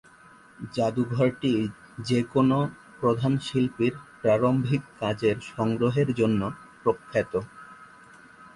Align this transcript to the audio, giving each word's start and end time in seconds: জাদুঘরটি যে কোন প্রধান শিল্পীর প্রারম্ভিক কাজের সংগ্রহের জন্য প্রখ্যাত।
জাদুঘরটি 0.73 1.53
যে 1.99 2.19
কোন 2.33 2.49
প্রধান 2.99 3.33
শিল্পীর 3.39 3.93
প্রারম্ভিক 4.21 4.81
কাজের 4.99 5.37
সংগ্রহের 5.51 6.09
জন্য 6.13 6.41
প্রখ্যাত। 6.83 7.33